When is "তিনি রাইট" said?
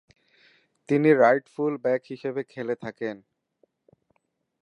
0.89-1.45